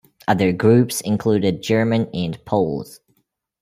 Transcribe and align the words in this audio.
Other 0.27 0.51
groups 0.51 1.01
included 1.01 1.61
German 1.61 2.09
and 2.11 2.43
Poles. 2.43 3.01